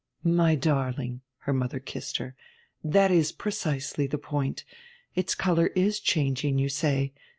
'My 0.23 0.55
darling' 0.55 1.21
her 1.41 1.53
mother 1.53 1.79
kissed 1.79 2.17
her 2.17 2.33
'that 2.83 3.11
is 3.11 3.31
precisely 3.31 4.07
the 4.07 4.17
point! 4.17 4.63
Its 5.13 5.35
colour 5.35 5.67
is 5.75 5.99
changing, 5.99 6.57
you 6.57 6.69
say. 6.69 7.13